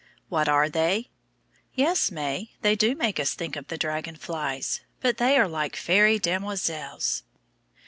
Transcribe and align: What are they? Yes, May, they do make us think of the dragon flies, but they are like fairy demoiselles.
What 0.29 0.49
are 0.49 0.67
they? 0.67 1.11
Yes, 1.75 2.09
May, 2.09 2.53
they 2.63 2.75
do 2.75 2.95
make 2.95 3.19
us 3.19 3.35
think 3.35 3.55
of 3.55 3.67
the 3.67 3.77
dragon 3.77 4.15
flies, 4.15 4.81
but 4.99 5.17
they 5.17 5.37
are 5.37 5.47
like 5.47 5.75
fairy 5.75 6.17
demoiselles. 6.17 7.21